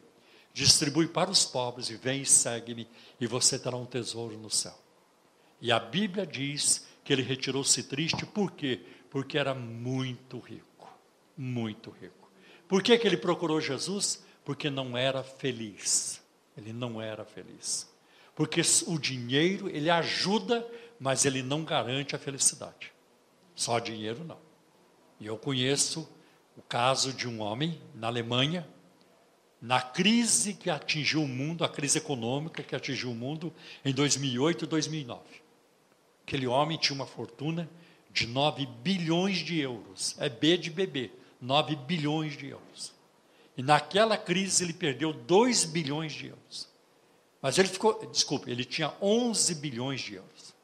[0.52, 2.88] distribui para os pobres e vem e segue-me,
[3.20, 4.76] e você terá um tesouro no céu.
[5.60, 8.80] E a Bíblia diz que ele retirou-se triste, por quê?
[9.10, 10.88] Porque era muito rico,
[11.36, 12.30] muito rico.
[12.66, 14.24] Por que, que ele procurou Jesus?
[14.44, 16.20] Porque não era feliz.
[16.56, 17.88] Ele não era feliz.
[18.34, 20.66] Porque o dinheiro, ele ajuda
[20.98, 22.92] mas ele não garante a felicidade.
[23.54, 24.38] Só dinheiro não.
[25.20, 26.08] E eu conheço
[26.56, 28.68] o caso de um homem na Alemanha,
[29.60, 33.52] na crise que atingiu o mundo, a crise econômica que atingiu o mundo
[33.84, 35.20] em 2008 e 2009.
[36.26, 37.68] Aquele homem tinha uma fortuna
[38.10, 40.14] de 9 bilhões de euros.
[40.18, 42.92] É B de bebê, 9 bilhões de euros.
[43.56, 46.68] E naquela crise ele perdeu 2 bilhões de euros.
[47.40, 50.54] Mas ele ficou, desculpe, ele tinha 11 bilhões de euros.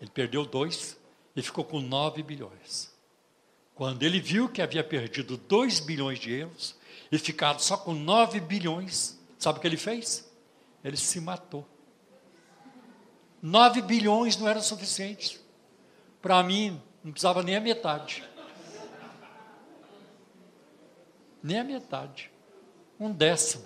[0.00, 0.96] Ele perdeu dois
[1.34, 2.92] e ficou com nove bilhões.
[3.74, 6.76] Quando ele viu que havia perdido dois bilhões de euros
[7.14, 10.28] e ficado só com nove bilhões, sabe o que ele fez?
[10.82, 11.64] Ele se matou.
[13.40, 15.40] Nove bilhões não eram suficientes.
[16.20, 18.24] Para mim, não precisava nem a metade.
[21.40, 22.32] Nem a metade.
[22.98, 23.64] Um décimo.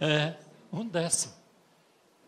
[0.00, 0.34] É,
[0.72, 1.34] um décimo.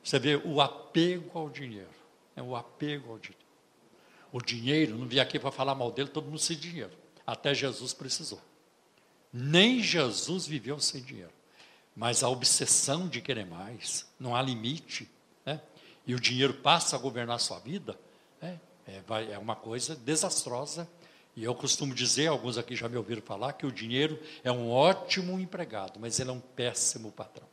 [0.05, 1.89] Você vê o apego ao dinheiro.
[2.37, 3.47] É o apego ao dinheiro.
[4.31, 6.93] O dinheiro, não vim aqui para falar mal dele, todo mundo sem dinheiro.
[7.27, 8.41] Até Jesus precisou.
[9.33, 11.33] Nem Jesus viveu sem dinheiro.
[11.95, 15.09] Mas a obsessão de querer mais, não há limite,
[15.45, 15.61] né?
[16.07, 17.99] e o dinheiro passa a governar a sua vida,
[18.41, 18.61] né?
[18.87, 20.89] é, é uma coisa desastrosa.
[21.35, 24.71] E eu costumo dizer, alguns aqui já me ouviram falar, que o dinheiro é um
[24.71, 27.53] ótimo empregado, mas ele é um péssimo patrão.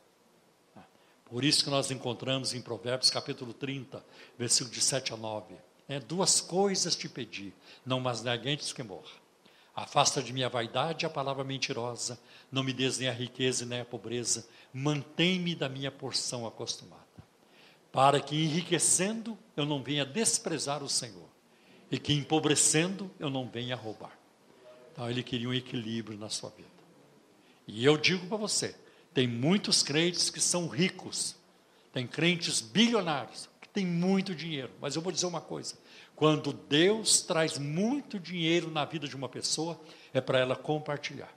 [1.30, 4.04] Por isso que nós encontramos em Provérbios capítulo 30,
[4.36, 5.54] versículo de 7 a 9.
[5.88, 7.52] É, duas coisas te pedi,
[7.86, 9.19] não mas neguentes que morra.
[9.80, 12.20] Afasta de minha vaidade a palavra mentirosa,
[12.52, 17.00] não me des nem a riqueza nem a pobreza, mantém-me da minha porção acostumada.
[17.90, 21.26] Para que enriquecendo eu não venha desprezar o Senhor,
[21.90, 24.12] e que empobrecendo eu não venha roubar.
[24.92, 26.68] Então ele queria um equilíbrio na sua vida.
[27.66, 28.76] E eu digo para você,
[29.14, 31.36] tem muitos crentes que são ricos,
[31.90, 34.72] tem crentes bilionários que têm muito dinheiro.
[34.78, 35.78] Mas eu vou dizer uma coisa:
[36.20, 39.80] quando Deus traz muito dinheiro na vida de uma pessoa,
[40.12, 41.34] é para ela compartilhar,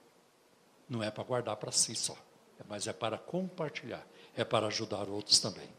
[0.90, 2.18] não é para guardar para si só,
[2.68, 5.70] mas é para compartilhar, é para ajudar outros também.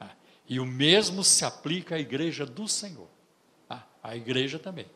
[0.00, 0.14] Ah,
[0.48, 3.06] e o mesmo se aplica à igreja do Senhor,
[3.68, 4.86] ah, à igreja também.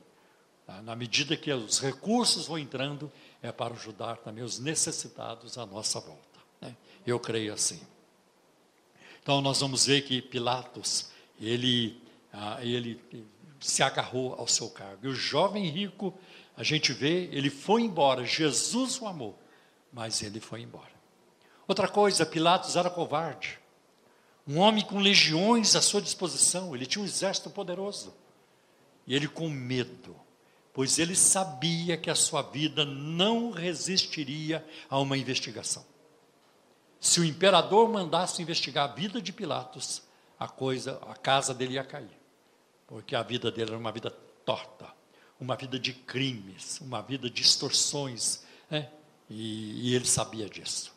[0.67, 5.67] Ah, na medida que os recursos vão entrando, é para ajudar também os necessitados à
[5.67, 6.41] nossa volta.
[6.59, 6.75] Né?
[7.07, 7.83] Eu creio assim.
[9.23, 12.01] Então nós vamos ver que Pilatos, ele,
[12.63, 12.99] ele
[13.61, 15.07] se agarrou ao seu cargo.
[15.07, 16.15] E o jovem rico,
[16.57, 18.25] a gente vê, ele foi embora.
[18.25, 19.39] Jesus o amou,
[19.93, 20.93] mas ele foi embora.
[21.67, 23.59] Outra coisa, Pilatos era covarde.
[24.47, 28.15] Um homem com legiões à sua disposição, ele tinha um exército poderoso.
[29.07, 30.17] E ele com medo,
[30.73, 35.85] pois ele sabia que a sua vida não resistiria a uma investigação.
[37.01, 40.03] Se o imperador mandasse investigar a vida de Pilatos,
[40.39, 42.18] a coisa, a casa dele ia cair.
[42.89, 44.11] Porque a vida dele era uma vida
[44.45, 44.93] torta,
[45.39, 48.91] uma vida de crimes, uma vida de extorsões, né?
[49.31, 50.93] e, e ele sabia disso.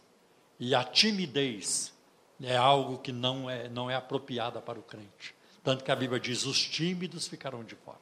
[0.59, 1.93] E a timidez
[2.41, 5.35] é algo que não é, não é apropriada para o crente.
[5.63, 8.01] Tanto que a Bíblia diz: os tímidos ficarão de fora.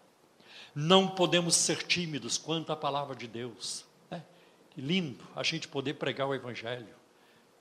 [0.74, 3.84] Não podemos ser tímidos quanto à palavra de Deus.
[4.10, 4.24] Né?
[4.70, 7.00] Que lindo a gente poder pregar o Evangelho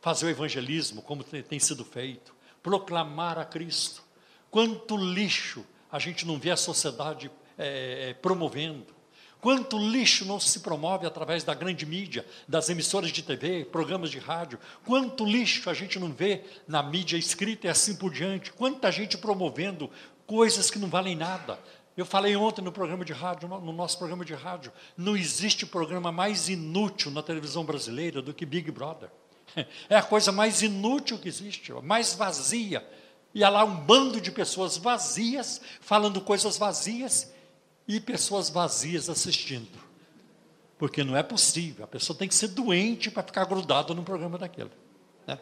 [0.01, 4.03] fazer o evangelismo como tem sido feito, proclamar a Cristo.
[4.51, 8.98] Quanto lixo a gente não vê a sociedade é, promovendo.
[9.40, 14.18] Quanto lixo não se promove através da grande mídia, das emissoras de TV, programas de
[14.18, 14.59] rádio.
[14.84, 18.53] Quanto lixo a gente não vê na mídia escrita e assim por diante.
[18.53, 19.89] Quanta gente promovendo
[20.26, 21.59] coisas que não valem nada.
[21.97, 26.12] Eu falei ontem no programa de rádio, no nosso programa de rádio, não existe programa
[26.12, 29.11] mais inútil na televisão brasileira do que Big Brother.
[29.89, 32.86] É a coisa mais inútil que existe, mais vazia.
[33.35, 37.33] E há lá um bando de pessoas vazias, falando coisas vazias,
[37.89, 39.79] e pessoas vazias assistindo.
[40.79, 44.39] Porque não é possível, a pessoa tem que ser doente para ficar grudado num programa
[44.39, 44.70] daquele.
[45.26, 45.39] Né?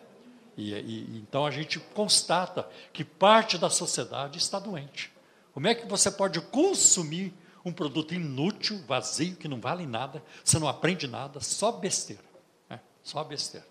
[0.56, 5.12] E, e, então a gente constata que parte da sociedade está doente.
[5.52, 7.34] Como é que você pode consumir
[7.64, 12.22] um produto inútil, vazio, que não vale nada, você não aprende nada, só besteira.
[12.70, 12.80] Né?
[13.02, 13.66] Só besteira.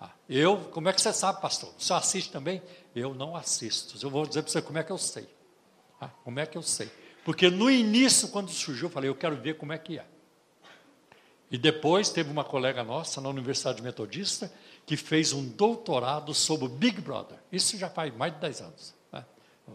[0.00, 1.72] Ah, eu, como é que você sabe, pastor?
[1.78, 2.62] Você assiste também?
[2.94, 3.98] Eu não assisto.
[4.04, 5.28] Eu vou dizer para você como é que eu sei.
[6.00, 6.90] Ah, como é que eu sei?
[7.24, 10.06] Porque no início, quando surgiu, eu falei, eu quero ver como é que é.
[11.50, 14.52] E depois teve uma colega nossa na Universidade Metodista
[14.84, 17.38] que fez um doutorado sobre o Big Brother.
[17.50, 18.94] Isso já faz mais de 10 anos.
[19.12, 19.24] Né?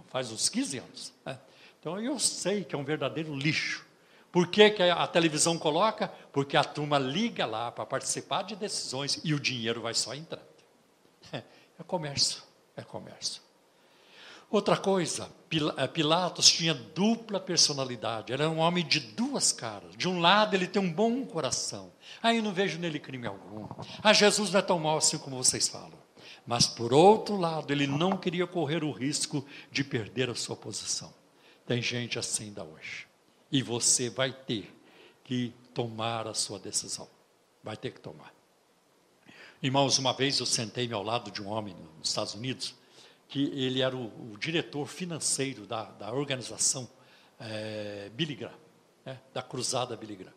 [0.08, 1.14] Faz uns 15 anos.
[1.26, 1.40] Né?
[1.80, 3.86] Então eu sei que é um verdadeiro lixo.
[4.32, 6.08] Por que, que a televisão coloca?
[6.32, 10.46] Porque a turma liga lá para participar de decisões e o dinheiro vai só entrando.
[11.80, 12.44] É comércio,
[12.78, 13.42] é comércio.
[14.52, 15.32] Outra coisa,
[15.78, 19.96] eh, Pilatos tinha dupla personalidade, era um homem de duas caras.
[19.98, 21.92] De um lado, ele tem um bom coração.
[22.22, 23.66] Aí não vejo nele crime algum.
[24.04, 25.98] Ah, Jesus não é tão mau assim como vocês falam.
[26.46, 31.14] Mas, por outro lado, ele não queria correr o risco de perder a sua posição.
[31.66, 33.08] Tem gente assim ainda hoje.
[33.52, 34.74] E você vai ter
[35.24, 37.08] que tomar a sua decisão.
[37.64, 38.34] Vai ter que tomar.
[39.62, 42.74] Irmãos, uma vez eu sentei-me ao lado de um homem nos Estados Unidos
[43.32, 46.90] que ele era o, o diretor financeiro da, da organização
[47.40, 48.58] é, Billy Graham,
[49.06, 50.34] né, da cruzada Billy Graham.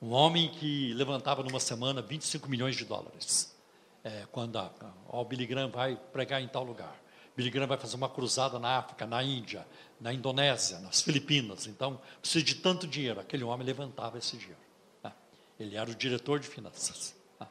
[0.00, 3.56] Um homem que levantava numa semana 25 milhões de dólares.
[4.04, 4.70] É, quando a,
[5.08, 6.94] ó, o Billy Graham vai pregar em tal lugar.
[7.34, 9.66] Billy Graham vai fazer uma cruzada na África, na Índia,
[10.00, 11.66] na Indonésia, nas Filipinas.
[11.66, 13.20] Então, precisa de tanto dinheiro.
[13.20, 14.60] Aquele homem levantava esse dinheiro.
[15.02, 15.12] Né?
[15.58, 17.14] Ele era o diretor de finanças.
[17.40, 17.46] Né?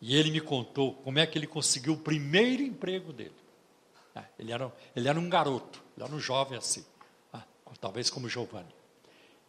[0.00, 3.34] E ele me contou como é que ele conseguiu o primeiro emprego dele.
[4.14, 6.84] É, ele, era, ele era um garoto, ele era um jovem assim,
[7.80, 8.74] talvez como Giovanni.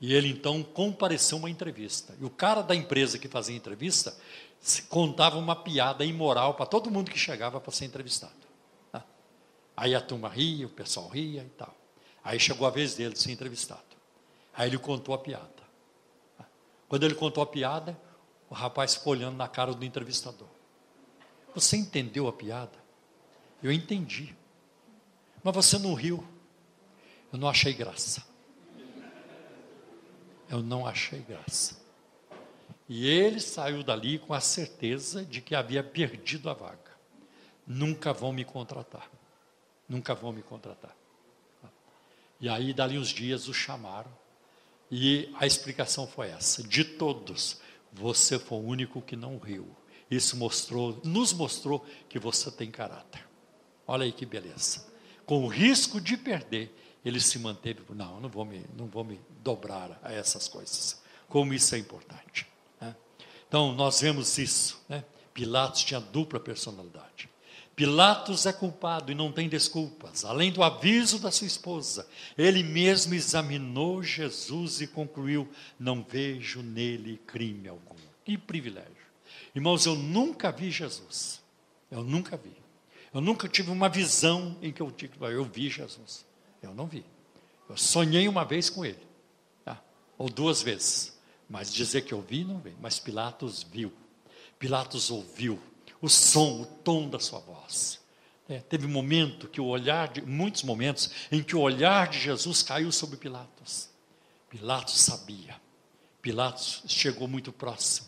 [0.02, 2.16] E ele então compareceu uma entrevista.
[2.20, 4.16] E o cara da empresa que fazia a entrevista
[4.88, 8.34] contava uma piada imoral para todo mundo que chegava para ser entrevistado.
[9.76, 11.74] Aí a turma ria, o pessoal ria e tal.
[12.24, 13.82] Aí chegou a vez dele de ser entrevistado.
[14.54, 15.60] Aí ele contou a piada.
[16.88, 18.00] Quando ele contou a piada,
[18.50, 20.48] o rapaz ficou olhando na cara do entrevistador.
[21.54, 22.78] Você entendeu a piada?
[23.62, 24.36] Eu entendi.
[25.44, 26.28] Mas você não riu.
[27.32, 28.26] Eu não achei graça.
[30.50, 31.80] Eu não achei graça.
[32.88, 36.98] E ele saiu dali com a certeza de que havia perdido a vaga.
[37.68, 39.08] Nunca vão me contratar.
[39.88, 40.96] Nunca vão me contratar.
[42.40, 44.12] E aí, dali uns dias, o chamaram.
[44.92, 47.60] E a explicação foi essa: de todos,
[47.92, 49.68] você foi o único que não riu.
[50.10, 53.28] Isso mostrou, nos mostrou que você tem caráter.
[53.86, 54.90] Olha aí que beleza
[55.30, 56.76] com o risco de perder,
[57.06, 61.04] ele se manteve, não, não vou me, não vou me dobrar a essas coisas.
[61.28, 62.48] Como isso é importante.
[62.82, 62.96] Né?
[63.48, 64.84] Então, nós vemos isso.
[64.90, 65.06] Né?
[65.32, 67.30] Pilatos tinha dupla personalidade.
[67.80, 70.26] Pilatos é culpado e não tem desculpas.
[70.26, 72.06] Além do aviso da sua esposa,
[72.38, 75.48] ele mesmo examinou Jesus e concluiu:
[75.80, 77.96] não vejo nele crime algum.
[78.26, 78.92] Que privilégio.
[79.56, 81.42] Irmãos, eu nunca vi Jesus.
[81.90, 82.52] Eu nunca vi.
[83.14, 86.26] Eu nunca tive uma visão em que eu digo, eu vi Jesus.
[86.62, 87.06] Eu não vi.
[87.70, 89.08] Eu sonhei uma vez com ele,
[89.64, 89.82] tá?
[90.18, 91.18] ou duas vezes.
[91.50, 92.76] Mas dizer que eu vi, não vi.
[92.82, 93.94] Mas Pilatos viu.
[94.60, 95.58] Pilatos ouviu
[96.02, 98.00] o som, o tom da sua voz.
[98.48, 102.64] É, teve momento que o olhar, de, muitos momentos, em que o olhar de Jesus
[102.64, 103.90] caiu sobre Pilatos.
[104.50, 105.56] Pilatos sabia.
[106.22, 108.08] Pilatos chegou muito próximo.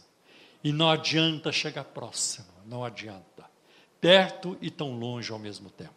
[0.63, 3.31] E não adianta chegar próximo, não adianta
[4.01, 5.93] perto e tão longe ao mesmo tempo.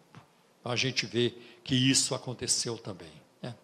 [0.63, 1.35] A gente vê
[1.65, 3.13] que isso aconteceu também.
[3.41, 3.55] Né?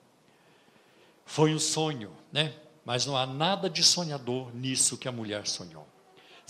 [1.27, 2.55] Foi um sonho, né?
[2.85, 5.87] mas não há nada de sonhador nisso que a mulher sonhou.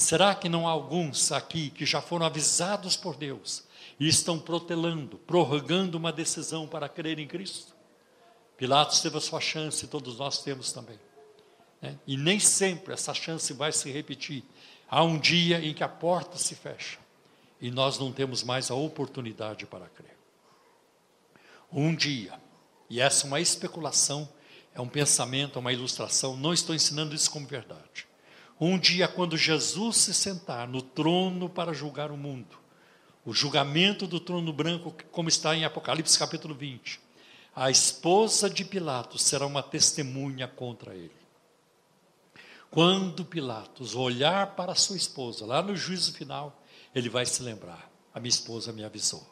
[0.01, 3.65] Será que não há alguns aqui que já foram avisados por Deus
[3.99, 7.77] e estão protelando, prorrogando uma decisão para crer em Cristo?
[8.57, 10.99] Pilatos teve a sua chance, todos nós temos também.
[11.83, 11.99] Né?
[12.07, 14.43] E nem sempre essa chance vai se repetir.
[14.89, 16.99] Há um dia em que a porta se fecha
[17.61, 20.17] e nós não temos mais a oportunidade para crer.
[21.71, 22.41] Um dia,
[22.89, 24.27] e essa é uma especulação,
[24.75, 28.09] é um pensamento, é uma ilustração, não estou ensinando isso como verdade.
[28.61, 32.59] Um dia, quando Jesus se sentar no trono para julgar o mundo,
[33.25, 37.01] o julgamento do trono branco, como está em Apocalipse capítulo 20,
[37.57, 41.11] a esposa de Pilatos será uma testemunha contra ele.
[42.71, 46.63] Quando Pilatos olhar para sua esposa, lá no juízo final,
[46.95, 49.27] ele vai se lembrar: a minha esposa me avisou,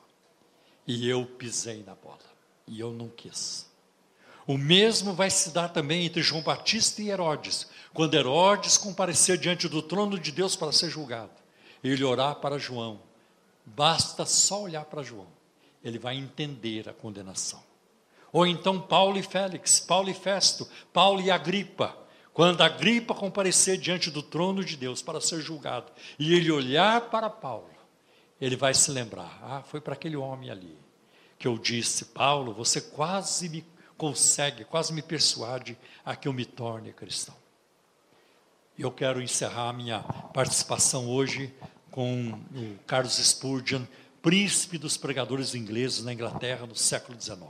[0.87, 2.19] e eu pisei na bola,
[2.67, 3.69] e eu não quis.
[4.49, 9.69] O mesmo vai se dar também entre João Batista e Herodes, quando Herodes comparecer diante
[9.69, 11.33] do trono de Deus para ser julgado.
[11.85, 12.99] Ele orar para João,
[13.67, 15.27] basta só olhar para João,
[15.85, 17.63] ele vai entender a condenação.
[18.33, 21.95] Ou então Paulo e Félix, Paulo e Festo, Paulo e Agripa.
[22.33, 27.29] Quando Agripa comparecer diante do trono de Deus para ser julgado, e ele olhar para
[27.29, 27.69] Paulo,
[28.41, 30.79] ele vai se lembrar: ah, foi para aquele homem ali
[31.39, 33.63] que eu disse, Paulo, você quase me
[33.99, 37.35] consegue, quase me persuade a que eu me torne cristão.
[38.79, 40.01] E eu quero encerrar minha
[40.33, 41.53] participação hoje
[41.91, 43.83] com o Carlos Spurgeon,
[44.23, 47.41] príncipe dos pregadores ingleses na Inglaterra no século XIX.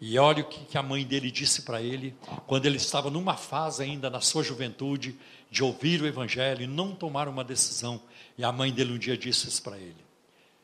[0.00, 3.82] E olha o que a mãe dele disse para ele, quando ele estava numa fase
[3.82, 5.16] ainda na sua juventude,
[5.50, 8.02] de ouvir o Evangelho e não tomar uma decisão.
[8.36, 10.02] E a mãe dele um dia disse isso para ele: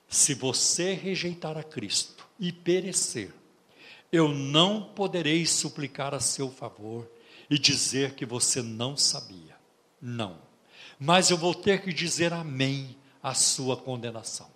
[0.09, 3.33] Se você rejeitar a Cristo e perecer,
[4.11, 7.09] eu não poderei suplicar a seu favor
[7.51, 9.57] e dizer que você não sabia.
[10.01, 10.39] Não.
[10.99, 14.49] Mas eu vou ter que dizer amém à sua condenação.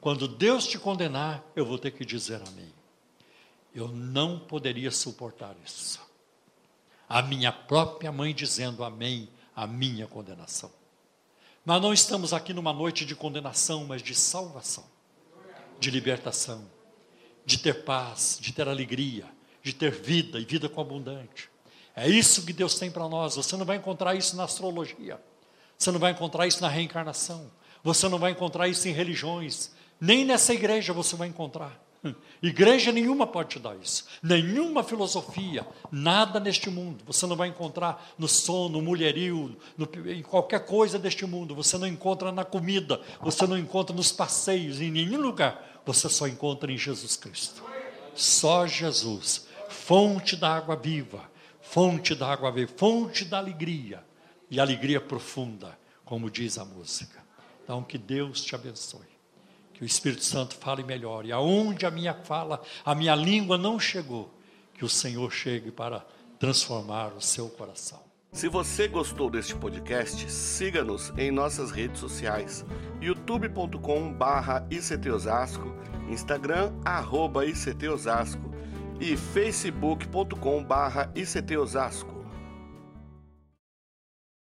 [0.00, 2.72] Quando Deus te condenar, eu vou ter que dizer amém.
[3.74, 6.00] Eu não poderia suportar isso.
[7.08, 10.70] A minha própria mãe dizendo amém à minha condenação.
[11.64, 14.84] Mas não estamos aqui numa noite de condenação, mas de salvação,
[15.80, 16.64] de libertação,
[17.46, 19.24] de ter paz, de ter alegria,
[19.62, 21.48] de ter vida e vida com abundante.
[21.94, 23.36] É isso que Deus tem para nós.
[23.36, 25.18] Você não vai encontrar isso na astrologia.
[25.78, 27.50] Você não vai encontrar isso na reencarnação.
[27.82, 29.70] Você não vai encontrar isso em religiões.
[30.00, 31.80] Nem nessa igreja você vai encontrar.
[32.42, 34.06] Igreja nenhuma pode te dar isso.
[34.22, 37.04] Nenhuma filosofia, nada neste mundo.
[37.06, 41.54] Você não vai encontrar no sono, no mulherio, no, em qualquer coisa deste mundo.
[41.54, 45.75] Você não encontra na comida, você não encontra nos passeios, em nenhum lugar.
[45.86, 47.62] Você só encontra em Jesus Cristo.
[48.14, 51.30] Só Jesus, fonte da água viva
[51.68, 54.04] fonte da água viva, fonte da alegria,
[54.48, 57.24] e alegria profunda, como diz a música.
[57.64, 59.16] Então, que Deus te abençoe.
[59.74, 61.26] Que o Espírito Santo fale melhor.
[61.26, 64.32] E aonde a minha fala, a minha língua não chegou,
[64.74, 66.06] que o Senhor chegue para
[66.38, 68.05] transformar o seu coração.
[68.36, 72.66] Se você gostou deste podcast, siga-nos em nossas redes sociais:
[73.00, 75.74] youtube.com/ictosasco,
[76.10, 78.54] Instagram arroba @ictosasco
[79.00, 82.15] e facebook.com/ictosasco.